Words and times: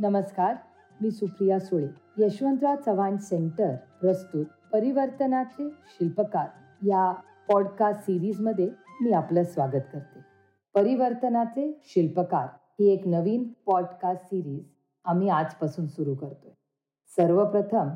नमस्कार 0.00 0.56
मी 1.02 1.10
सुप्रिया 1.10 1.60
सुळे 1.60 1.88
यशवंतराव 2.18 2.76
चव्हाण 2.86 3.16
सेंटर 3.16 3.76
प्रस्तुत 4.00 4.46
परिवर्तनाचे 4.72 5.68
शिल्पकार. 5.68 6.46
या 6.82 7.12
पॉडकास्ट 7.48 8.00
सिरीजमध्ये 8.00 8.70
मी 9.00 9.10
आपलं 9.10 9.42
स्वागत 9.44 9.82
करते. 9.92 10.20
परिवर्तनाचे 10.74 11.80
शिल्पकार 11.84 12.48
ही 12.80 12.88
एक 12.88 13.06
नवीन 13.06 13.52
पॉडकास्ट 13.66 14.24
सिरीज 14.24 14.64
आम्ही 15.04 15.28
आजपासून 15.28 15.86
सुरू 15.86 16.14
करतोय. 16.14 16.52
सर्वप्रथम 17.16 17.88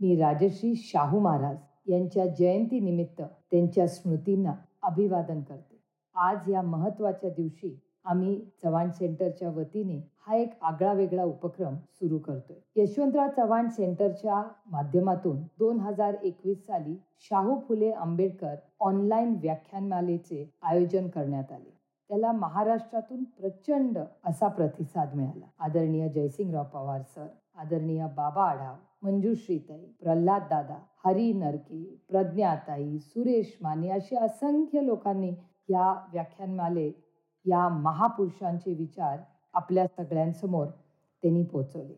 मी 0.00 0.16
राजश्री 0.16 0.74
शाहू 0.74 1.20
महाराज 1.20 1.56
यांच्या 1.86 2.26
जयंतीनिमित्त 2.26 3.22
त्यांच्या 3.50 3.88
स्मृतींना 3.88 4.52
अभिवादन 4.82 5.40
करते. 5.40 5.82
आज 6.14 6.38
या 6.48 6.62
महत्त्वाच्या 6.62 7.30
दिवशी 7.30 7.80
आम्ही 8.04 8.40
चव्हाण 8.62 8.90
सेंटरच्या 8.90 9.50
वतीने 9.50 9.98
हा 10.26 10.36
एक 10.36 10.50
आगळा 10.62 10.92
वेगळा 10.92 11.24
उपक्रम 11.24 11.76
सुरू 11.76 12.18
करतोय. 12.18 12.56
यशवंतराव 12.76 13.28
चव्हाण 13.36 13.68
सेंटरच्या 13.68 14.42
माध्यमातून 14.72 15.40
दोन 15.58 15.80
हजार 15.80 16.14
एकवीस 16.22 16.64
साली 16.66 16.96
शाहू 17.30 17.58
फुले 17.68 17.90
आंबेडकर 17.92 18.54
ऑनलाईन 18.80 19.34
व्याख्यानमालेचे 19.42 20.50
आयोजन 20.62 21.08
करण्यात 21.08 21.52
आले. 21.52 21.70
त्याला 22.10 22.32
महाराष्ट्रातून 22.32 23.24
प्रचंड 23.38 23.98
असा 23.98 24.48
प्रतिसाद 24.48 25.14
मिळाला. 25.14 25.46
आदरणीय 25.58 26.08
जयसिंगराव 26.08 26.64
पवार 26.72 27.02
सर 27.14 27.26
आदरणीय 27.60 28.06
बाबा 28.16 28.44
आढाव 28.44 28.74
मंजुश्रीताई 29.02 29.84
प्रल्हाद 30.00 30.42
दादा 30.42 30.78
हरी 31.04 31.32
नरके 31.32 31.84
प्रज्ञाताई 32.08 32.98
सुरेश 32.98 33.56
माने 33.62 33.90
असे 33.90 34.16
असंख्य 34.16 34.80
लोकांनी 34.86 35.30
या 35.68 35.92
व्याख्यानमाले 36.12 36.90
या 37.46 37.68
महापुरुषांचे 37.68 38.74
विचार 38.74 39.18
आपल्या 39.54 39.86
सगळ्यांसमोर 39.86 40.66
त्यांनी 40.66 41.42
पोचवले. 41.44 41.94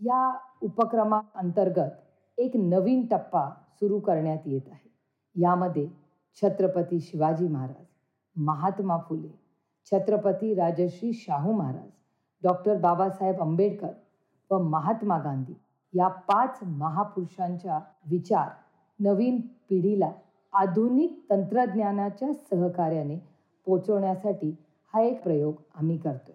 या 0.00 0.32
उपक्रमाअंतर्गत 0.62 2.40
एक 2.40 2.56
नवीन 2.56 3.04
टप्पा 3.06 3.48
सुरू 3.80 3.98
करण्यात 4.00 4.46
येत 4.46 4.68
आहे. 4.70 4.88
यामध्ये 5.36 5.86
छत्रपती 6.42 7.00
शिवाजी 7.00 7.48
महाराज 7.48 7.84
महात्मा 8.36 8.96
फुले 9.08 9.28
छत्रपती 9.92 10.54
राजश्री 10.54 11.12
शाहू 11.12 11.52
महाराज 11.52 11.90
डॉक्टर 12.42 12.76
बाबासाहेब 12.76 13.40
आंबेडकर 13.42 13.92
व 14.50 14.58
महात्मा 14.68 15.18
गांधी 15.18 15.54
या 15.94 16.08
पाच 16.28 16.58
महापुरुषांच्या 16.62 17.78
विचार 18.10 18.48
नवीन 19.00 19.40
पिढीला 19.70 20.10
आधुनिक 20.52 21.18
तंत्रज्ञानाच्या 21.30 22.32
सहकार्याने 22.34 23.18
पोचवण्यासाठी 23.66 24.54
हा 24.94 25.00
एक 25.00 25.22
प्रयोग 25.22 25.54
आम्ही 25.74 25.98
करतोय. 25.98 26.34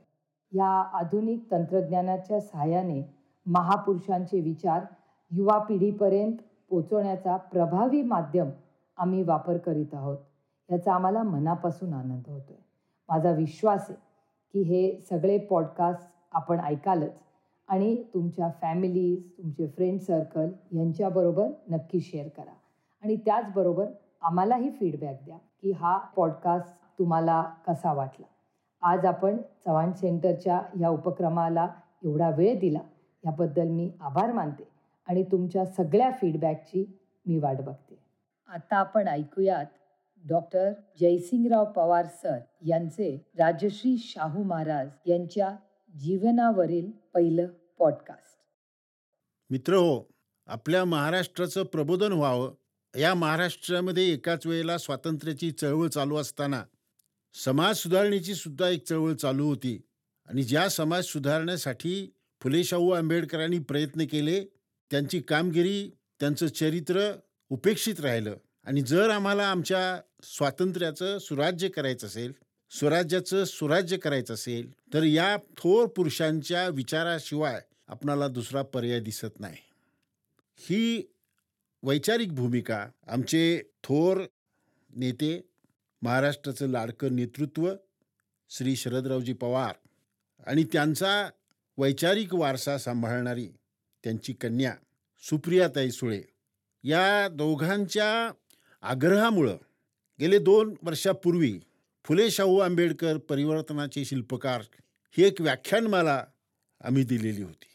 या 0.51 0.67
आधुनिक 0.93 1.51
तंत्रज्ञानाच्या 1.51 2.39
सहाय्याने 2.39 3.01
महापुरुषांचे 3.45 4.39
विचार 4.39 4.85
युवा 5.31 5.57
पिढीपर्यंत 5.57 6.33
पोचवण्याचा 6.69 7.37
प्रभावी 7.37 8.01
माध्यम 8.01 8.49
आम्ही 8.97 9.23
वापर 9.23 9.57
करीत 9.57 9.93
आहोत 9.93 10.17
याचा 10.69 10.93
आम्हाला 10.93 11.23
मनापासून 11.23 11.93
आनंद 11.93 12.23
होतो 12.27 12.53
आहे 12.53 12.63
माझा 13.09 13.31
विश्वास 13.31 13.85
आहे 13.89 13.99
की 14.53 14.61
हे 14.61 14.99
सगळे 15.09 15.37
पॉडकास्ट 15.37 16.09
आपण 16.31 16.59
ऐकालच 16.59 17.11
आणि 17.67 18.03
तुमच्या 18.13 18.49
फॅमिलीज 18.61 19.29
तुमचे 19.37 19.67
फ्रेंड 19.67 19.99
सर्कल 19.99 20.49
यांच्याबरोबर 20.71 21.49
नक्की 21.69 21.99
शेअर 21.99 22.27
करा. 22.27 22.53
आणि 23.03 23.15
त्याचबरोबर 23.15 23.85
आम्हालाही 24.21 24.69
फीडबॅक 24.69 25.19
द्या 25.25 25.37
की 25.61 25.71
हा 25.71 25.97
पॉडकास्ट 25.97 26.73
तुम्हाला 26.99 27.41
कसा 27.67 27.93
वाटला? 27.93 28.25
आज 28.83 29.05
आपण 29.05 29.37
चव्हाण 29.65 29.91
सेंटरच्या 29.91 30.61
या 30.79 30.89
उपक्रमाला 30.89 31.67
एवढा 32.03 32.29
वेळ 32.29 32.59
दिला 32.59 32.79
याबद्दल 33.23 33.67
मी 33.67 33.89
आभार 33.99 34.31
मानते 34.31 34.67
आणि 35.07 35.23
तुमच्या 35.23 35.65
सगळ्या 35.65 36.11
फीडबॅकची 36.11 36.85
मी 37.25 37.37
वाट 37.37 37.61
बघते. 37.61 37.99
आता 38.49 38.75
आपण 38.75 39.07
ऐकूयात 39.07 39.65
डॉक्टर 40.25 40.71
जयसिंगराव 40.99 41.65
पवार 41.65 42.05
सर 42.05 42.37
यांचे 42.65 43.15
राजश्री 43.37 43.95
शाहू 43.97 44.43
महाराज 44.43 44.89
यांच्या 45.05 45.55
जीवनावरील 45.95 46.89
पहिलं 47.13 47.47
पॉडकास्ट 47.79 48.35
मित्र 49.49 49.73
हो 49.73 50.01
आपल्या 50.47 50.85
महाराष्ट्राचं 50.85 51.63
प्रबोधन 51.63 52.11
व्हावं 52.11 52.53
या 52.99 53.13
महाराष्ट्रामध्ये 53.13 54.03
एकाच 54.13 54.45
वेळेला 54.47 54.77
स्वातंत्र्याची 54.77 55.51
चळवळ 55.51 55.87
चालू 55.87 56.15
असताना 56.15 56.63
समाज 57.33 57.75
सुधारणेची 57.75 58.35
सुद्धा 58.35 58.69
एक 58.69 58.83
चळवळ 58.85 59.13
चालू 59.13 59.47
होती. 59.47 59.81
आणि 60.27 60.43
ज्या 60.43 60.69
समाज 60.69 61.03
सुधारण्यासाठी 61.05 62.11
फुले 62.41 62.63
शाहू 62.63 62.89
आंबेडकरांनी 62.91 63.59
प्रयत्न 63.59 64.05
केले 64.05 64.43
त्यांची 64.91 65.19
कामगिरी 65.19 65.89
त्यांचं 66.19 66.47
चरित्र 66.47 67.11
उपेक्षित 67.49 67.99
राहिलं. 67.99 68.35
आणि 68.65 68.81
जर 68.81 69.09
आम्हाला 69.09 69.47
आमच्या 69.51 70.01
स्वातंत्र्याचं 70.23 71.17
सुराज्य 71.17 71.69
करायचं 71.69 72.07
असेल 72.07 72.33
स्वराज्याचं 72.71 73.43
सुराज्य 73.43 73.97
करायचं 73.97 74.33
असेल 74.33 74.71
तर 74.93 75.03
या 75.03 75.37
थोर 75.57 75.87
पुरुषांच्या 75.87 76.67
विचाराशिवाय 76.67 77.61
आपणाला 77.87 78.27
दुसरा 78.27 78.61
पर्याय 78.61 78.99
दिसत 78.99 79.39
नाही. 79.39 79.55
ही 80.57 81.11
वैचारिक 81.83 82.35
भूमिका 82.35 82.87
आमचे 83.07 83.61
थोर 83.83 84.23
नेते 84.95 85.41
महाराष्ट्राचं 86.01 86.67
लाडकं 86.67 87.15
नेतृत्व 87.15 87.73
श्री 88.49 88.75
शरदरावजी 88.75 89.33
पवार 89.33 89.75
आणि 90.47 90.63
त्यांचा 90.63 91.29
वैचारिक 91.77 92.35
वारसा 92.35 92.77
सांभाळणारी 92.77 93.47
त्यांची 94.03 94.33
कन्या 94.33 94.75
सुप्रियाताई 95.19 95.91
सुळे 95.91 96.21
या 96.83 97.27
दोघांच्या 97.27 98.31
आग्रहामुळं 98.81 99.57
गेले 100.19 100.39
दोन 100.39 100.73
वर्षापूर्वी 100.83 101.59
फुले 102.03 102.31
शाहू 102.31 102.59
आंबेडकर 102.59 103.17
परिवर्तनाचे 103.17 104.05
शिल्पकार 104.05 104.61
ही 105.17 105.23
एक 105.23 105.41
व्याख्यानमाला 105.41 106.25
आम्ही 106.81 107.03
दिलेली 107.03 107.41
होती. 107.41 107.65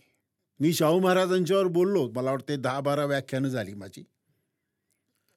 मी 0.60 0.72
शाहू 0.72 1.00
महाराजांच्यावर 1.00 1.66
बोललो 1.66 2.10
मला 2.10 2.30
वाटते 2.30 2.56
दहा 2.56 2.80
बारा 2.80 3.04
व्याख्यानं 3.04 3.48
झाली 3.48 3.74
माझी. 3.74 4.04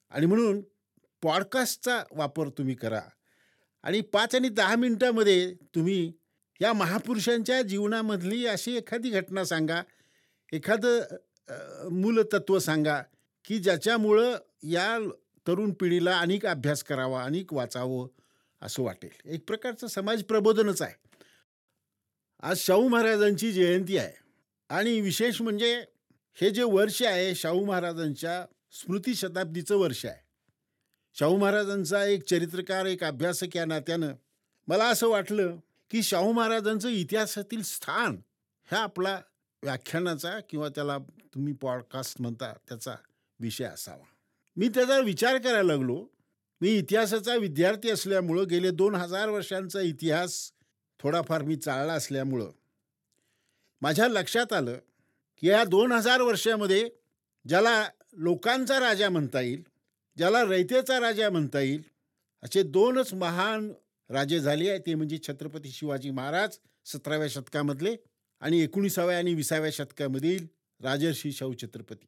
आणि 0.10 0.26
म्हणून 0.26 0.62
पॉडकास्टचा 1.26 2.04
वापर 2.12 2.50
तुम्ही 2.50 2.76
करा. 2.76 3.02
आणि 3.84 4.02
पाच 4.02 4.36
आणि 4.36 4.50
दहा 4.50 4.76
मिनटामध्ये 4.76 5.54
तुम्ही 5.54 6.14
या 6.62 6.74
महापुरुषांच्या 6.74 7.62
जीवनामधली 7.62 8.46
अशी 8.48 8.78
एखादी 8.78 9.10
घटना 9.10 9.44
सांगा. 9.44 9.82
एखादं 10.54 11.02
मूलतत्व 11.92 12.60
सांगा 12.60 13.02
की 13.46 13.60
ज्याच्यामुळं 13.60 14.36
या 14.64 14.98
तरुण 15.48 15.72
पिढीला 15.72 16.20
अनेक 16.20 16.46
अभ्यास 16.46 16.84
करावा 16.84 17.24
अनेक 17.24 17.54
वाचावं 17.54 18.08
असं 18.62 18.84
वाटेल. 18.84 19.30
एक 19.30 19.48
प्रकारचं 19.48 19.88
समाज 19.88 20.24
प्रबोधनच 20.24 20.82
आहे. 20.82 20.94
आज 22.40 22.58
शाहू 22.58 22.88
महाराजांची 22.88 23.52
जयंती 23.52 23.98
आहे. 23.98 24.14
आणि 24.70 25.02
विशेष 25.02 25.42
म्हणजे 25.42 25.86
हे 26.42 26.50
जे 26.50 26.64
वर्ष 26.64 27.04
आहे 27.04 27.36
शाहू 27.36 27.66
महाराजांच्या 27.66 28.46
स्मृती 28.72 29.16
शताब्दीचं 29.16 29.76
वर्ष 29.76 30.06
आहे. 30.06 30.25
शाहू 31.16 31.38
महाराजांचा 31.38 32.06
एक 32.06 32.24
चरित्रकार 32.24 32.86
एक 32.86 33.04
अभ्यासक 33.04 33.56
या 33.56 33.66
नात्यानं 33.66 34.14
मला 34.68 34.86
असं 34.86 35.08
वाटलं 35.08 35.56
की 35.92 36.04
शाहू 36.04 36.32
महाराजांचं 36.32 36.90
इतिहासातील 36.90 37.62
स्थान 37.62 38.18
ह्या 38.72 38.80
आपला 38.80 39.22
व्याख्यानाचा 39.64 40.40
किंवा 40.50 40.70
त्याला 40.70 40.98
तुम्ही 41.34 41.54
पॉडकास्ट 41.54 42.22
म्हणता 42.22 42.54
त्याचा 42.54 42.96
विषय 43.40 43.66
असावा. 43.66 44.04
मी 44.58 44.68
त्याचा 44.68 45.00
विचार 45.00 45.38
करायला 45.38 45.64
लागलो. 45.64 46.06
मी 46.62 46.70
इतिहासाचा 46.70 47.36
विद्यार्थी 47.36 47.90
असल्यामुळं 47.90 48.48
गेले 48.50 48.72
दोन 48.72 48.96
हजार 48.96 49.30
वर्षांचा 49.30 49.82
इतिहास 49.82 50.52
थोडाफार 51.00 51.42
मी 51.42 51.56
चालला 51.56 51.94
असल्यामुळं 51.94 52.52
माझ्या 53.82 54.08
लक्षात 54.08 54.54
आलं 54.54 54.78
की 55.38 55.48
या 55.48 55.64
दोन 55.64 55.92
हजार 55.92 56.22
वर्षामध्ये 56.22 56.90
ज्याला 57.48 57.90
लोकांचा 58.14 58.80
राजा 58.80 59.10
म्हणता 59.10 59.42
येईल 59.42 59.64
ज्याला 60.18 60.44
रयतेचा 60.44 61.00
राजा 61.00 61.30
म्हणता 61.30 61.60
येईल 61.60 61.82
असे 62.44 62.64
दोनच 62.64 63.14
महान 63.14 63.72
राजे 64.10 64.40
झाले 64.40 64.70
आहे 64.70 64.80
ते 64.80 64.96
म्हणजे 64.96 65.18
छत्रपती 65.28 65.70
शिवाजी 65.70 66.12
महाराज 66.12 66.58
सतराव्या 66.86 67.28
शतकामधले 67.28 67.96
आणि 68.42 68.60
एकोणीसाव्या 68.62 69.18
आणि 69.18 69.34
विसाव्या 69.34 69.72
शतकामधील 69.74 70.46
राजर्षी 70.82 71.32
शाहू 71.32 71.54
छत्रपती. 71.54 72.06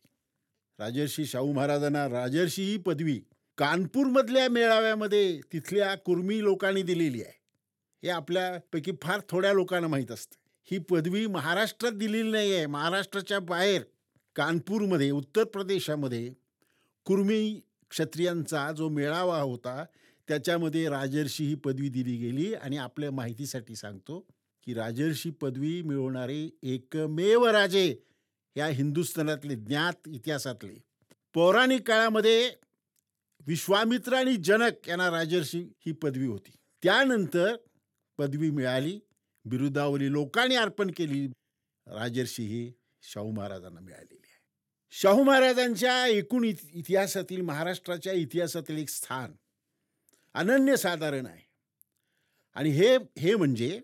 राजर्षी 0.79 1.25
शाहू 1.25 1.51
महाराजांना 1.53 2.07
राजर्षी 2.09 2.63
ही 2.63 2.77
पदवी 2.77 3.19
कानपूरमधल्या 3.57 4.49
मेळाव्यामध्ये 4.49 5.39
तिथल्या 5.53 5.95
कुर्मी 5.95 6.43
लोकांनी 6.43 6.81
दिलेली 6.81 7.21
आहे. 7.21 7.33
हे 8.03 8.09
आपल्यापैकी 8.09 8.91
फार 9.01 9.21
थोड्या 9.29 9.53
लोकांना 9.53 9.87
माहीत 9.87 10.11
असतं. 10.11 10.35
ही 10.71 10.77
पदवी 10.77 11.25
महाराष्ट्रात 11.25 11.91
दिलेली 11.91 12.31
नाही 12.31 12.53
आहे. 12.55 12.65
महाराष्ट्राच्या 12.65 13.39
बाहेर 13.39 13.81
कानपूरमध्ये 14.35 15.11
उत्तर 15.11 15.43
प्रदेशामध्ये 15.43 16.33
कुर्मी 17.05 17.61
क्षत्रियांचा 17.89 18.71
जो 18.71 18.89
मेळावा 18.89 19.39
होता 19.41 19.85
त्याच्यामध्ये 20.27 20.89
राजर्षी 20.89 21.45
ही 21.45 21.55
पदवी 21.55 21.89
दिली 21.89 22.17
गेली 22.17 22.53
आणि 22.53 22.77
आपल्या 22.77 23.11
माहितीसाठी 23.11 23.75
सांगतो 23.75 24.27
की 24.63 24.73
राजर्षी 24.73 25.29
पदवी 25.29 25.81
मिळवणारे 25.81 26.49
एकमेव 26.63 27.45
राजे 27.45 27.95
या 28.55 28.67
हिंदुस्थानातले 28.67 29.55
ज्ञात 29.55 30.07
इतिहासातले. 30.07 30.73
पौराणिक 31.33 31.87
काळामध्ये 31.87 32.51
विश्वामित्र 33.47 34.13
आणि 34.13 34.35
जनक 34.35 34.87
यांना 34.87 35.09
राजर्षी 35.09 35.61
ही 35.85 35.91
पदवी 35.91 36.25
होती. 36.25 36.51
त्यानंतर 36.83 37.55
पदवी 38.17 38.49
मिळाली 38.49 38.99
बिरुदावली 39.45 40.11
लोकांनी 40.11 40.55
अर्पण 40.55 40.91
केली 40.97 41.27
राजर्षी 41.87 42.43
ही 42.43 42.71
शाहू 43.01 43.31
महाराजांना 43.31 43.79
मिळाली. 43.79 44.16
शाहू 44.91 45.23
महाराजांच्या 45.23 46.07
एकूण 46.07 46.43
इतिहासातील 46.43 47.41
महाराष्ट्राच्या 47.41 48.13
इतिहासातील 48.13 48.77
एक 48.77 48.89
स्थान 48.89 49.31
अनन्यसाधारण 50.33 51.25
आहे. 51.25 51.45
आणि 52.55 52.69
हे 52.69 52.97
हे 53.17 53.35
म्हणजे 53.35 53.81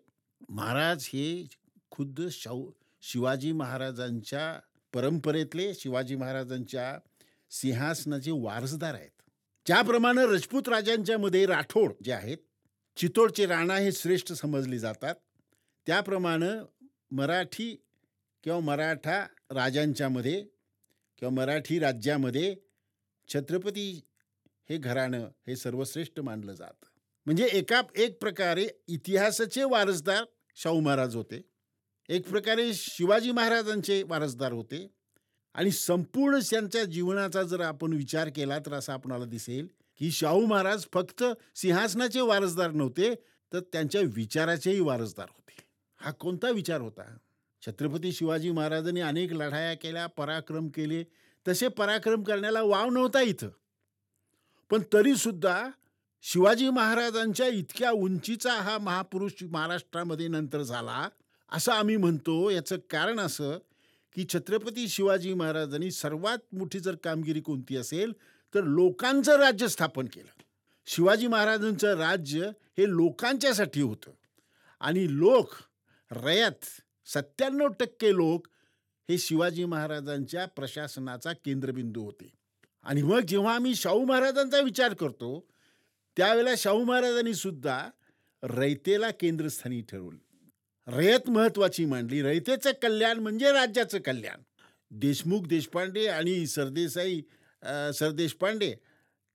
महाराज 0.50 1.10
हे 1.14 1.46
खुद्द 1.92 2.22
शाहू 2.32 2.72
शिवाजी 3.02 3.52
महाराजांच्या 3.52 4.60
परंपरेतले 4.94 5.74
शिवाजी 5.74 6.16
महाराजांच्या 6.16 6.98
सिंहासनाचे 7.52 8.32
वारसदार 8.32 8.94
आहेत. 8.94 9.10
ज्याप्रमाणे 9.66 10.26
राजपूत 10.26 10.70
राजांच्या 10.70 11.18
मध्ये 11.18 11.46
राठोड 11.46 11.94
जे 12.04 12.12
आहेत 12.12 12.38
चितोडचे 12.98 13.46
राणा 13.46 13.76
हे 13.76 13.92
श्रेष्ठ 13.92 14.34
समजले 14.34 14.80
जातात. 14.80 15.16
त्याप्रमाणे 15.88 16.52
मराठी 17.12 17.76
किंवा 18.44 18.60
मराठा 18.60 19.26
राजांच्यामध्ये 19.52 20.46
किंवा 21.18 21.34
मराठी 21.34 21.80
राज्यामध्ये 21.80 22.56
छत्रपती 23.34 24.02
हे 24.70 24.78
घराणं 24.78 25.30
हे 25.48 25.56
सर्वश्रेष्ठ 25.56 26.20
मानलं 26.20 26.54
जातं. 26.54 26.86
म्हणजे 27.26 27.46
एका 27.46 27.82
एक 27.96 28.20
प्रकारे 28.20 28.68
इतिहासाचे 28.88 29.64
वारसदार 29.64 30.24
शाहू 30.56 30.80
महाराज 30.80 31.16
होते. 31.16 31.42
एक 32.10 32.30
प्रकारे 32.30 32.74
शिवाजी 32.74 33.32
महाराजांचे 33.32 34.04
वारसदार 34.04 34.52
होते. 34.52 34.88
आणि 35.54 35.72
संपूर्ण 35.72 36.40
त्यांच्या 36.40 36.84
जीवनाचा 36.84 37.44
जर 37.44 37.62
आपण 37.62 37.94
विचार 37.94 38.30
केला 38.36 38.60
तर 38.60 38.74
असं 38.74 38.94
आपणाला 38.94 39.26
दिसेल 39.26 39.68
की 40.00 40.12
शाहू 40.12 40.46
महाराज 40.46 40.86
फक्त 40.94 41.24
सिंहासनाचे 41.56 42.22
वारसदार 42.22 42.72
नव्हते 42.72 43.16
तर 43.54 43.60
त्यांच्या 43.60 44.02
विचाराचेही 44.02 44.80
वारसदार 44.80 45.28
होते. 45.30 45.64
हा 45.96 46.12
कोणता 46.12 46.50
विचार 46.50 46.82
होता? 46.82 47.18
छत्रपती 47.68 48.12
शिवाजी 48.12 48.52
महाराजांनी 48.52 49.02
अनेक 49.02 49.34
लढाया 49.34 49.74
केल्या 49.74 50.08
पराक्रम 50.08 50.68
केले. 50.68 51.04
तसे 51.48 51.68
पराक्रम 51.68 52.24
करण्याला 52.24 52.62
वाव 52.62 52.90
नव्हता 52.90 53.22
इथं. 53.22 53.50
पण 54.70 54.82
तरीसुद्धा 54.94 55.70
शिवाजी 56.22 56.70
महाराजांच्या 56.70 57.48
इतक्या 57.48 57.92
उंचीचा 57.92 58.54
हा 58.54 58.78
महापुरुष 58.78 59.32
महाराष्ट्रामध्ये 59.42 60.28
नंतर 60.28 60.62
झाला 60.62 61.10
असं 61.52 61.72
आम्ही 61.72 61.98
म्हणतो. 61.98 62.50
याचं 62.50 62.78
कारण 62.90 63.20
असं 63.20 63.58
की 64.16 64.26
छत्रपती 64.34 64.88
शिवाजी 64.88 65.34
महाराजांनी 65.34 65.92
सर्वात 65.92 66.38
मोठी 66.54 66.80
जर 66.80 66.96
कामगिरी 66.96 67.42
कोणती 67.42 67.76
असेल 67.76 68.14
तर 68.56 68.64
लोकांचं 68.64 69.38
राज्य 69.38 69.68
स्थापन 69.68 70.06
केलं. 70.06 70.42
शिवाजी 70.86 71.28
महाराजांचं 71.28 71.98
राज्य 71.98 72.52
हे 72.78 72.90
लोकांच्यासाठी 72.90 73.82
होतं. 73.82 74.12
आणि 74.80 75.20
लोक 75.20 75.50
रयत 76.12 76.66
सत्त्याण्णव 77.06 77.68
टक्के 77.80 78.14
लोक 78.16 78.48
हे 79.10 79.18
शिवाजी 79.18 79.66
महाराजांच्या 79.66 80.46
प्रशासनाचा 80.46 81.32
केंद्रबिंदू 81.46 82.04
होते. 82.04 82.32
आणि 82.84 83.02
मग 83.02 83.20
जेव्हा 83.20 83.56
आम्ही 83.56 83.76
शाहू 83.76 84.04
महाराजांचा 84.06 84.60
विचार 84.62 84.94
करतो 84.94 85.40
त्यावेळेला 86.18 86.54
शाहू 86.58 86.84
महाराजांनी 86.84 87.34
सुद्धा 87.34 87.90
रयतेला 88.44 89.10
केंद्रस्थानी 89.12 89.82
ठरवलं. 89.82 90.18
रयत 90.88 91.30
महत्वाची 91.30 91.86
मांडली. 91.86 92.22
रयतेचं 92.22 92.72
कल्याण 92.82 93.20
म्हणजे 93.20 93.52
राज्याचं 93.52 94.00
कल्याण. 94.06 94.42
देशमुख 94.92 95.48
देशपांडे 95.48 96.08
आणि 96.08 96.46
सरदेसाई 96.48 97.22
सरदेशपांडे 97.94 98.74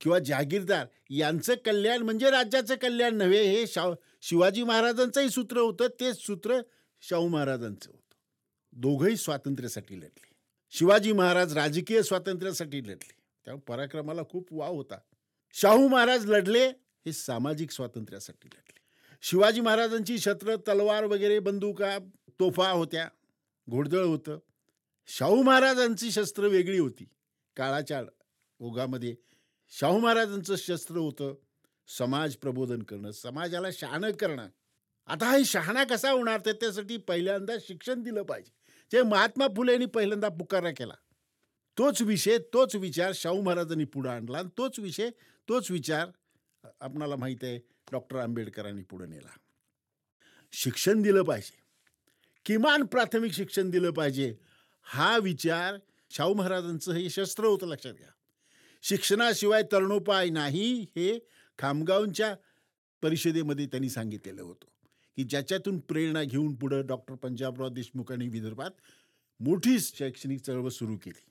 किंवा 0.00 0.18
जहागीरदार 0.18 0.86
यांचं 1.10 1.54
कल्याण 1.64 2.02
म्हणजे 2.02 2.30
राज्याचं 2.30 2.74
कल्याण 2.82 3.14
नव्हे 3.14 3.42
हे 3.42 3.66
शाहू 3.66 3.94
शिवाजी 4.22 4.62
महाराजांचंही 4.62 5.30
सूत्र 5.30 5.58
होतं. 5.58 5.86
तेच 6.00 6.26
सूत्र 6.26 6.60
शाहू 7.00 7.28
महाराजांचं 7.28 7.90
होतं. 7.90 8.14
दोघंही 8.72 9.16
स्वातंत्र्यासाठी 9.16 9.96
लढले. 9.98 10.28
शिवाजी 10.70 11.12
महाराज 11.12 11.52
राजकीय 11.52 12.02
स्वातंत्र्यासाठी 12.02 12.82
लढले. 12.82 13.12
त्यामुळे 13.44 13.72
पराक्रमाला 13.72 14.22
खूप 14.30 14.48
वाव 14.50 14.74
होता. 14.74 14.98
शाहू 15.52 15.88
महाराज 15.88 16.26
लढले 16.26 16.68
हे 17.06 17.12
सामाजिक 17.12 17.70
स्वातंत्र्यासाठी 17.70 18.48
लढले. 18.48 18.80
शिवाजी 19.22 19.60
महाराजांची 19.60 20.18
शस्त्र 20.18 20.56
तलवार 20.56 21.04
वगैरे 21.04 21.38
बंदुका 21.38 21.98
तोफा 22.30 22.70
होत्या. 22.70 23.08
घोडदळ 23.70 24.04
होतं. 24.04 24.38
शाहू 25.06 25.42
महाराजांची 25.42 26.10
शस्त्र 26.10 26.44
वेगळी 26.44 26.78
होती. 26.78 27.08
काळाच्या 27.56 28.02
ओघामध्ये 28.58 29.16
शाहू 29.68 29.98
महाराजांचं 29.98 30.56
शस्त्र 30.56 30.96
होतं. 30.96 31.34
समाज 31.98 32.36
प्रबोधन 32.36 32.82
करणं 32.82 33.10
समाजाला 33.10 33.68
शहाणं 33.72 34.10
करणं. 34.10 34.48
आता 35.08 35.26
हा 35.26 35.38
शहाणा 35.44 35.84
कसा 35.84 36.10
होणार? 36.10 36.40
तर 36.46 36.52
त्यासाठी 36.52 36.96
पहिल्यांदा 36.96 37.52
शिक्षण 37.60 38.02
दिलं 38.02 38.22
पाहिजे. 38.22 38.52
जे 38.92 39.02
महात्मा 39.02 39.46
फुलेंनी 39.56 39.86
पहिल्यांदा 39.86 40.28
पुकारा 40.28 40.70
केला. 40.70 40.94
तोच 41.78 42.02
विषय 42.02 42.38
तोच 42.38 42.76
विचार 42.76 43.12
शाहू 43.14 43.42
महाराजांनी 43.42 43.84
पुढं 43.84 44.10
आणला. 44.10 44.38
आणि 44.38 44.48
तोच 44.58 44.78
विषय 44.78 45.10
तोच 45.48 45.70
विचार 45.70 46.08
आपणाला 46.80 47.16
माहीत 47.16 47.36
आहे 47.42 47.58
डॉक्टर 47.92 48.18
आंबेडकरांनी 48.18 48.82
पुढं 48.82 49.10
नेला. 49.10 49.36
शिक्षण 50.52 51.02
दिलं 51.02 51.22
पाहिजे. 51.22 51.58
किमान 52.44 52.82
प्राथमिक 52.82 53.32
शिक्षण 53.32 53.70
दिलं 53.70 53.90
पाहिजे. 53.90 54.34
हा 54.82 55.18
विचार 55.18 55.76
शाहू 56.10 56.34
महाराजांचं 56.34 56.92
हे 56.92 57.10
शस्त्र 57.10 57.44
होतं 57.44 57.66
लक्षात 57.66 57.94
घ्या. 57.94 58.08
शिक्षणाशिवाय 58.82 59.62
तरुणोपाय 59.72 60.30
नाही 60.30 60.80
हे 60.82 61.26
खामगावच्या 61.58 62.34
परिषदेमध्ये 63.02 63.66
त्यांनी 63.66 63.88
सांगितलेलं 63.88 64.42
होतं. 64.42 64.66
की 65.18 65.24
ज्याच्यातून 65.24 65.78
प्रेरणा 65.80 66.22
घेऊन 66.22 66.54
पुढं 66.54 66.86
डॉक्टर 66.86 67.14
पंजाबराव 67.14 67.68
देशमुखांनी 67.68 68.28
विदर्भात 68.28 68.70
मोठी 69.40 69.78
शैक्षणिक 69.80 70.40
चळवळ 70.40 70.68
सुरू 70.68 70.96
केली. 70.96 71.30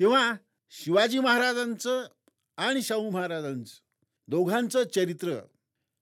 तेव्हा 0.00 0.32
शिवाजी 0.70 1.18
महाराजांचं 1.18 2.04
आणि 2.56 2.82
शाहू 2.82 3.10
महाराजांचं 3.10 3.74
दोघांचं 4.28 4.82
चरित्र 4.94 5.38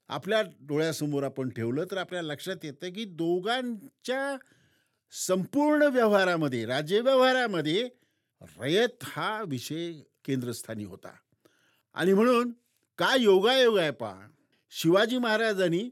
आपल्या 0.08 0.42
डोळ्यासमोर 0.60 1.22
आपण 1.22 1.48
ठेवलं 1.48 1.84
तर 1.90 1.96
आपल्या 1.96 2.22
लक्षात 2.22 2.64
येतं 2.64 2.92
की 2.92 3.04
दोघांच्या 3.04 4.36
संपूर्ण 5.12 5.82
व्यवहारामध्ये 5.82 6.64
राज्यव्यवहारामध्ये 6.66 7.88
रयत 8.58 9.04
हा 9.04 9.42
विषय 9.42 9.92
केंद्रस्थानी 10.24 10.84
होता. 10.84 11.14
आणि 11.94 12.12
म्हणून 12.12 12.52
काय 12.98 13.22
योगायोग 13.22 13.78
आहे 13.78 13.90
पहा 13.90 14.28
शिवाजी 14.70 15.18
महाराजांनी 15.18 15.90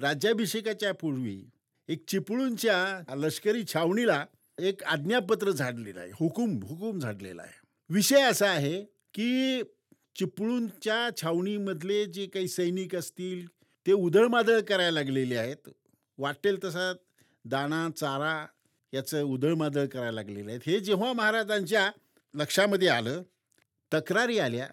राज्याभिषेकाच्या 0.00 0.92
पूर्वी 0.94 1.40
एक 1.88 2.04
चिपळूणच्या 2.08 3.14
लष्करी 3.16 3.62
छावणीला 3.64 4.24
एक 4.58 4.82
आज्ञापत्र 4.84 5.50
झाडलेलं 5.50 6.00
आहे 6.00 6.10
हुकूम 6.20 6.58
हुकूम 6.62 6.98
झाडलेला 6.98 7.42
आहे. 7.42 7.52
विषय 7.90 8.22
असा 8.22 8.48
आहे 8.50 8.82
की 9.14 9.62
चिपळूणच्या 10.16 11.08
छावणीमधले 11.16 12.04
जे 12.06 12.26
काही 12.26 12.48
सैनिक 12.48 12.94
असतील 12.96 13.46
ते 13.86 13.92
उधळमादळ 13.92 14.60
करायला 14.60 14.90
लागलेले 14.90 15.36
आहेत. 15.36 15.68
वाटेल 16.18 16.58
तसा 16.64 16.92
दाणा 17.44 17.88
चारा 17.96 18.46
याचं 18.92 19.22
उधळमादळ 19.22 19.86
करायला 19.86 20.12
लागलेले 20.12 20.50
आहेत. 20.50 20.60
हे 20.66 20.80
जेव्हा 20.80 21.12
महाराजांच्या 21.12 21.90
लक्षामध्ये 22.34 22.88
आलं 22.88 23.22
तक्रारी 23.92 24.38
आल्या 24.38 24.68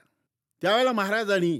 त्यावेळेला 0.61 0.91
महाराजांनी 0.91 1.59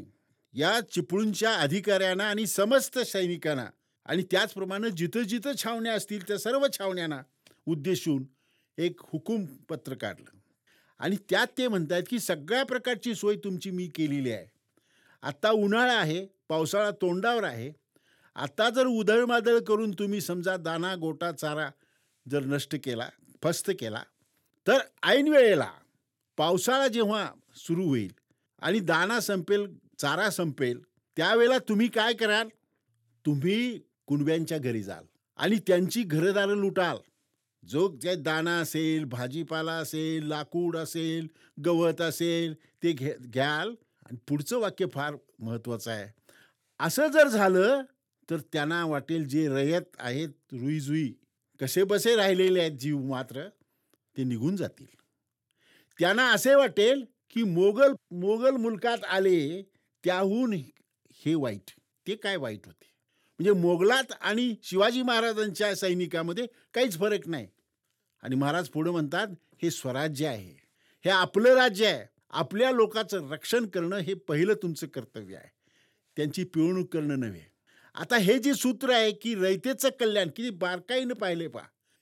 या 0.54 0.80
चिपळूणच्या 0.82 1.54
अधिकाऱ्यांना 1.56 2.30
आणि 2.30 2.48
समस्त 2.48 3.00
सैनिकांना 3.00 3.66
आणि 4.06 4.24
त्याचप्रमाणे 4.32 4.90
जिथं 4.90 5.22
जिथं 5.22 5.52
छावण्या 5.58 5.94
असतील 5.94 6.28
त्या 6.28 6.38
सर्व 6.38 6.66
छावण्यांना 6.74 7.22
उद्देशून 7.66 8.24
एक 8.78 9.02
हुकूम 9.02 9.46
पत्र 9.70 9.94
काढलं. 9.94 10.30
आणि 11.00 11.18
त्यात 11.30 11.48
ते 11.58 11.68
म्हणतात 11.68 12.04
की 12.10 12.20
सगळ्या 12.20 12.64
प्रकारची 12.66 13.16
सोय 13.16 13.36
तुमची 13.36 13.72
मी 13.72 13.88
केलेली 13.88 14.32
आहे. 14.32 14.46
आत्ता 15.22 15.52
उन्हाळा 15.52 15.94
आहे 15.94 16.26
पावसाळा 16.50 16.92
तोंडावर 16.92 17.44
आहे. 17.44 17.72
आत्ता 18.36 18.70
जर 18.70 18.86
उधळमादळ 18.86 19.60
करून 19.60 19.92
तुम्ही 19.92 20.22
समजा 20.22 20.58
दाना 20.58 20.96
गोटा 20.96 21.32
चारा 21.32 21.70
जर 22.32 22.44
नष्ट 22.46 22.76
केला 22.84 23.10
फस्त 23.44 23.72
केला 23.80 24.04
तर 24.68 24.78
ऐन 25.04 25.28
वेळेला 25.28 25.72
पावसाळा 26.38 26.88
जेव्हा 26.88 27.32
सुरू 27.56 27.88
होईल 27.88 28.12
आणि 28.62 28.80
दाना 28.80 29.20
संपेल 29.20 29.66
चारा 30.00 30.30
संपेल 30.30 30.80
त्यावेळेला 31.18 31.58
तुम्ही 31.70 31.88
काय 31.88 32.14
कराल? 32.14 32.48
तुम्ही 33.26 33.80
कुणब्यांच्या 34.08 34.58
घरी 34.58 34.82
जाल 34.84 35.06
आणि 35.40 35.58
त्यांची 35.68 36.04
घरदारं 36.04 36.56
लुटाल. 36.56 36.98
जो 37.64 37.88
जे 38.02 38.16
दाना 38.16 38.58
असेल 38.60 39.04
भाजीपाला 39.06 39.74
असेल 39.74 40.28
लाकूड 40.28 40.76
असेल 40.78 41.28
गवत 41.66 42.02
असेल 42.02 42.54
ते 42.84 42.92
घे 42.92 43.14
घ्याल 43.24 43.74
आणि 44.06 44.18
पुढचं 44.28 44.60
वाक्य 44.60 44.86
फार 44.94 45.16
महत्त्वाचं 45.40 45.92
आहे. 45.92 46.08
असं 46.80 47.08
जर 47.08 47.28
झालं 47.28 47.82
तर 48.30 48.40
त्यांना 48.54 48.86
वाटेल 48.86 49.28
जे 49.28 49.48
रयत 49.50 49.96
आहेत 50.00 50.30
रुईजुई 50.54 51.12
कसे 51.60 51.84
बसे 51.84 52.16
राहिलेले 52.16 52.60
आहेत 52.60 52.78
जीव 52.80 53.00
मात्र 53.02 53.48
ते 54.16 54.24
निघून 54.24 54.56
जातील. 54.56 54.86
त्यांना 56.00 56.30
असे 56.32 56.56
वाटेल 56.56 57.04
की 57.30 57.44
मोगल 57.44 57.94
मोगल 58.22 58.56
मुलकात 58.58 59.04
आले 59.06 59.62
त्याहून 60.08 60.54
हे 61.26 61.36
वाईट 61.36 61.72
ते 62.08 62.16
काय 62.16 62.36
वाईट 62.36 62.66
होते? 62.66 62.86
म्हणजे 63.40 63.52
मोगलात 63.52 64.14
आणि 64.22 64.56
शिवाजी 64.64 65.02
महाराजांच्या 65.02 65.76
सैनिकामध्ये 65.76 66.48
काहीच 66.74 67.00
फरक 67.00 67.28
नाही. 67.28 67.48
आणि 68.24 68.36
महाराज 68.36 68.68
पुढे 68.68 68.92
म्हणतात 68.92 69.28
हे 69.64 69.72
स्वराज्य 69.72 70.28
आहे. 70.28 70.64
हे 71.06 71.10
आपलं 71.10 71.56
राज्य 71.56 71.88
आहे. 71.88 72.06
आपल्या 72.30 72.72
लोकांचं 72.72 73.30
रक्षण 73.30 73.66
करणं 73.66 73.98
हे 73.98 74.14
पहिलं 74.14 74.54
तुमचं 74.54 74.88
कर्तव्य 74.88 75.36
आहे. 75.36 75.52
त्यांची 76.18 76.44
पिळवणूक 76.44 76.94
करणं 76.94 77.20
नव्हे. 77.20 77.52
आता 77.96 78.18
हे 78.18 78.40
जे 78.40 78.54
सूत्र 78.54 78.94
आहे 78.94 79.12
की 79.12 79.36
रयतेचं 79.36 79.90
कल्याण 80.00 80.28
किती 80.28 80.50
बारकाईनं 80.50 81.14
पाहिले 81.14 81.48
पा 81.48 81.62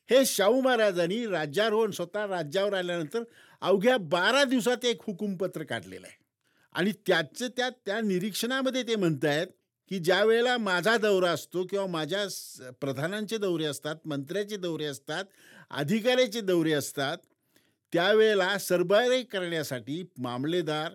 हे 0.09 0.25
शाहू 0.25 0.61
महाराजांनी 0.61 1.27
राज्यारोहण 1.27 1.91
स्वतः 1.91 2.25
राज्यावर 2.25 2.73
आल्यानंतर 2.73 3.23
अवघ्या 3.61 3.97
बारा 3.97 4.43
दिवसात 4.43 4.85
एक 4.85 4.97
हुकुमपत्र 5.01 5.63
काढलेलं 5.63 6.07
आहे. 6.07 6.24
आणि 6.75 6.91
त्याचं 7.07 7.47
त्या 7.57 7.69
त्या 7.85 7.99
निरीक्षणामध्ये 8.01 8.83
ते 8.83 8.95
म्हणत 8.95 9.25
आहेत 9.25 9.47
की 9.91 9.99
ज्या 9.99 10.23
वेळेला 10.23 10.57
माझा 10.57 10.95
दौरा 10.97 11.31
असतो 11.31 11.63
किंवा 11.63 11.85
माझ्या 11.87 12.71
प्रधानांचे 12.81 13.37
दौरे 13.37 13.65
असतात 13.65 13.95
मंत्र्याचे 14.05 14.57
दौरे 14.57 14.85
असतात 14.85 15.25
अधिकाऱ्याचे 15.71 16.41
दौरे 16.41 16.71
असतात 16.73 17.17
त्यावेळेला 17.93 18.57
सरबराई 18.57 19.23
करण्यासाठी 19.23 20.03
मामलेदार 20.17 20.93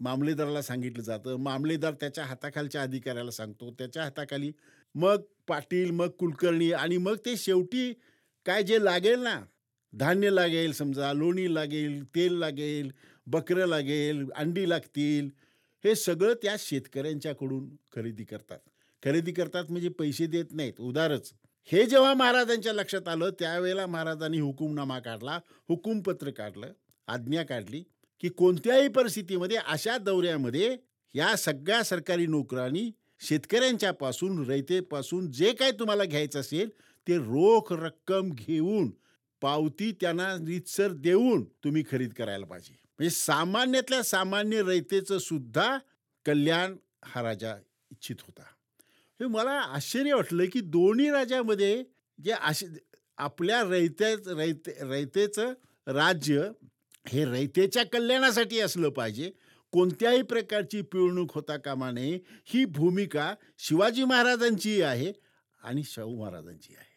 मामलेदाराला 0.00 0.62
सांगितलं 0.62 1.02
जातं. 1.02 1.36
मामलेदार 1.36 1.94
त्याच्या 2.00 2.24
हाताखालच्या 2.24 2.82
अधिकाऱ्याला 2.82 3.30
सांगतो. 3.30 3.70
त्याच्या 3.78 4.02
हाताखाली 4.02 4.50
मग 4.94 5.20
पाटील 5.48 5.90
मग 5.90 6.08
कुलकर्णी 6.18 6.70
आणि 6.72 6.96
मग 6.96 7.16
ते 7.26 7.36
शेवटी 7.36 7.92
काय 8.46 8.62
जे 8.62 8.84
लागेल 8.84 9.20
ना 9.20 9.38
धान्य 9.92 10.30
लागेल 10.30 10.72
समजा 10.72 11.12
लोणी 11.12 11.54
लागेल 11.54 12.02
तेल 12.14 12.32
लागेल 12.38 12.90
बकरं 13.26 13.66
लागेल 13.66 14.24
अंडी 14.36 14.68
लागतील. 14.68 15.28
हे 15.84 15.94
सगळं 15.94 16.34
त्या 16.42 16.54
शेतकऱ्यांच्याकडून 16.58 17.68
खरेदी 17.92 18.24
करतात. 18.24 18.58
खरेदी 19.02 19.32
करतात 19.32 19.70
म्हणजे 19.70 19.88
पैसे 19.88 20.26
देत 20.26 20.52
नाहीत. 20.52 20.80
उदारच. 20.80 21.32
हे 21.70 21.84
जेव्हा 21.86 22.12
महाराजांच्या 22.14 22.72
लक्षात 22.72 23.08
आलं 23.08 23.30
त्यावेळेला 23.38 23.86
महाराजांनी 23.86 24.38
हुकुमनामा 24.40 24.98
काढला 24.98 25.38
हुकुमपत्र 25.68 26.30
काढलं 26.30 26.72
आज्ञा 27.08 27.42
काढली 27.42 27.82
की 28.22 28.28
कोणत्याही 28.28 28.88
परिस्थितीमध्ये 28.88 29.56
अशा 29.56 29.96
दौऱ्यामध्ये 29.98 30.76
या 31.14 31.34
सगळ्या 31.36 31.82
सरकारी 31.82 32.26
नोकरांनी 32.26 32.90
शेतकऱ्यांच्यापासून 33.20 34.44
रयतेपासून 34.48 35.30
जे 35.30 35.52
काय 35.52 35.70
तुम्हाला 35.70 36.04
घ्यायचं 36.04 36.40
असेल 36.40 36.70
ते 37.06 37.16
रोख 37.16 37.72
रक्कम 37.72 38.30
घेऊन 38.30 38.90
पावती 39.42 39.92
त्यांना 39.92 40.34
रितसर 40.34 40.92
देऊन 40.92 41.44
तुम्ही 41.44 41.82
खरेदी 41.90 42.14
करायला 42.14 42.46
पाहिजे. 42.46 42.72
म्हणजे 42.72 43.10
सामान्यातल्या 43.10 44.02
सामान्य 44.02 44.62
रयतेचं 44.62 45.18
सुद्धा 45.18 45.78
कल्याण 46.26 46.76
हा 47.04 47.22
राजा 47.22 47.56
इच्छित 47.90 48.16
होता. 48.20 48.42
हे 49.20 49.26
मला 49.26 49.50
आश्चर्य 49.50 50.14
वाटलं 50.14 50.44
की 50.52 50.60
दोन्ही 50.60 51.10
राजामध्ये 51.10 51.84
जे 52.24 52.32
असे 52.40 52.66
आपल्या 53.16 53.62
रयते 53.62 54.14
रयते 54.14 54.74
रयतेचं 54.80 55.52
राज्य 55.86 56.50
हे 57.08 57.24
रयतेच्या 57.24 57.84
कल्याणासाठी 57.84 58.60
असलं 58.60 58.88
पाहिजे. 58.88 59.30
कोणत्याही 59.72 60.22
प्रकारची 60.22 60.82
पिळवणूक 60.82 61.34
होता 61.34 61.56
कामा 61.56 61.90
नये. 61.90 62.18
ही 62.44 62.64
भूमिका 62.64 63.34
शिवाजी 63.58 64.04
महाराजांची 64.04 64.82
आहे 64.82 65.12
आणि 65.62 65.82
शाहू 65.84 66.20
महाराजांची 66.20 66.74
आहे. 66.78 66.91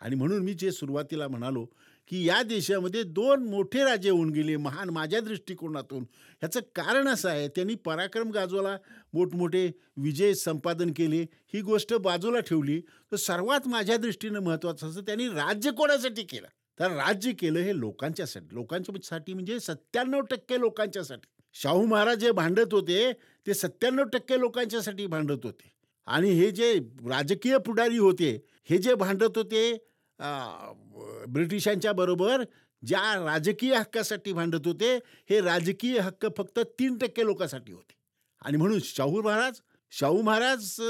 आणि 0.00 0.16
म्हणून 0.16 0.42
मी 0.42 0.54
जे 0.54 0.72
सुरुवातीला 0.72 1.28
म्हणालो 1.28 1.64
की 2.08 2.28
या 2.28 2.42
देशामध्ये 2.42 3.02
दोन 3.02 3.42
मोठे 3.44 3.84
राजे 3.84 4.10
होऊन 4.10 4.30
गेले 4.30 4.56
महान 4.56 4.90
माझ्या 4.90 5.20
दृष्टिकोनातून. 5.20 6.02
ह्याचं 6.02 6.60
कारण 6.74 7.08
असं 7.08 7.28
आहे 7.28 7.48
त्यांनी 7.48 7.74
पराक्रम 7.74 8.30
गाजवला 8.30 8.76
मोठमोठे 9.12 9.70
विजय 9.96 10.34
संपादन 10.34 10.92
केले 10.92 11.20
ही 11.54 11.60
गोष्ट 11.60 11.94
बाजूला 11.94 12.40
ठेवली. 12.40 12.80
तर 12.80 13.16
सर्वात 13.16 13.68
माझ्या 13.68 13.96
दृष्टीनं 13.96 14.40
महत्त्वाचं 14.40 14.88
असं 14.88 15.00
त्यांनी 15.00 15.28
राज्य 15.28 15.70
कोणासाठी 15.70 16.22
केलं? 16.22 16.46
तर 16.78 16.90
राज्य 16.90 17.32
केलं 17.32 17.58
हे 17.58 17.78
लोकांच्यासाठी. 17.78 18.54
लोकांच्यासाठी 18.54 19.34
म्हणजे 19.34 19.60
सत्त्याण्णव 19.60 20.20
टक्के 20.20 20.60
लोकांच्यासाठी. 20.60 21.28
शाहू 21.54 21.86
महाराज 21.86 22.18
जे 22.18 22.30
भांडत 22.30 22.72
होते 22.72 23.12
ते 23.46 23.54
सत्त्याण्णव 23.54 24.04
टक्के 24.04 24.40
लोकांच्यासाठी 24.40 25.06
भांडत 25.06 25.44
होते. 25.44 25.72
आणि 26.06 26.30
हे 26.30 26.50
जे 26.50 26.74
राजकीय 27.08 27.58
पुढारी 27.58 27.98
होते 27.98 28.46
हे 28.70 28.78
जे 28.78 28.94
भांडत 28.94 29.36
होते 29.36 29.89
ब्रिटिशांच्या 31.28 31.92
बरोबर 31.92 32.42
ज्या 32.82 33.14
राजकीय 33.24 33.74
हक्कासाठी 33.74 34.32
भांडत 34.32 34.66
होते 34.66 34.94
हे 35.30 35.40
राजकीय 35.40 35.98
हक्क 35.98 36.26
फक्त 36.36 36.58
तीन 36.78 36.96
टक्के 36.98 37.24
लोकांसाठी 37.26 37.72
होते. 37.72 37.94
आणि 38.42 38.56
म्हणून 38.56 38.78
शाहू 38.84 39.22
महाराज 39.22 39.60
शाहू 39.92 40.22
महाराज 40.22 40.80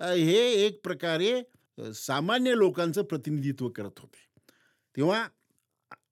हे 0.00 0.38
एक 0.64 0.80
प्रकारे 0.84 1.92
सामान्य 1.94 2.54
लोकांचं 2.56 3.02
प्रतिनिधित्व 3.02 3.68
करत 3.68 3.98
होते. 3.98 4.24
तेव्हा 4.94 5.26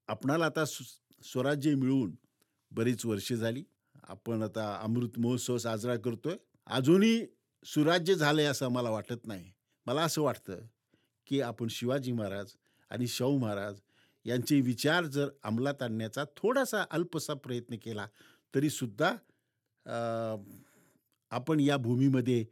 आपणाला 0.07 0.45
आता 0.45 0.65
स्वराज्य 0.65 1.73
मिळून 1.75 2.15
बरीच 2.71 3.05
वर्षे 3.05 3.35
झाली. 3.35 3.63
आपण 4.03 4.43
आता 4.43 4.73
अमृत 4.83 5.19
महोत्सव 5.19 5.57
साजरा 5.57 5.95
करतोय. 5.95 6.35
अजूनही 6.67 7.25
सुराज्य 7.65 8.15
झालं 8.15 8.41
आहे 8.41 8.49
असं 8.49 8.69
मला 8.69 8.89
वाटत 8.89 9.25
नाही. 9.25 9.51
मला 9.85 10.01
असं 10.01 10.21
वाटतं 10.21 10.59
की 11.27 11.41
आपण 11.41 11.67
शिवाजी 11.67 12.11
महाराज 12.11 12.53
आणि 12.95 13.07
शाहू 13.07 13.37
महाराज 13.37 13.79
यांचे 14.25 14.59
विचार 14.61 15.05
जर 15.05 15.29
अंमलात 15.43 15.81
आणण्याचा 15.81 16.23
थोडासा 16.37 16.83
अल्पसा 16.91 17.33
प्रयत्न 17.33 17.75
केला 17.75 18.07
तरीसुद्धा 18.53 19.11
आपण 21.31 21.59
या 21.59 21.77
भूमीमध्ये 21.77 22.45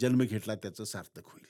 जन्म 0.00 0.22
घेतला 0.22 0.54
त्याचं 0.54 0.84
सार्थक 0.84 1.26
होईल. 1.26 1.44